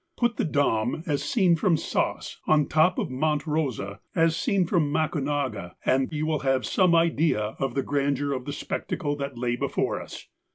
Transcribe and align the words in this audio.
Put 0.17 0.37
the 0.37 0.45
Dom 0.45 1.03
as 1.05 1.21
seen 1.23 1.55
from 1.55 1.77
Saas 1.77 2.39
on 2.47 2.63
the 2.63 2.69
top 2.69 2.97
of 2.97 3.11
Monte 3.11 3.43
Rosa 3.47 3.99
as 4.15 4.35
seen 4.35 4.65
from 4.65 4.91
Macugnaga, 4.91 5.75
and 5.85 6.11
you 6.11 6.25
will 6.25 6.39
have 6.39 6.65
some 6.65 6.95
idea 6.95 7.55
of 7.59 7.75
the 7.75 7.83
grandeur 7.83 8.33
of 8.33 8.45
the 8.45 8.51
spectacle 8.51 9.15
that 9.17 9.37
lay 9.37 9.55
before 9.55 10.01
us. 10.01 10.25